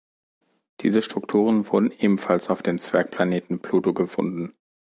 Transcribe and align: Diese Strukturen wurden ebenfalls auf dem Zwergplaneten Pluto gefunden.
Diese 0.79 1.03
Strukturen 1.03 1.71
wurden 1.71 1.91
ebenfalls 1.91 2.49
auf 2.49 2.63
dem 2.63 2.79
Zwergplaneten 2.79 3.59
Pluto 3.61 3.93
gefunden. 3.93 4.55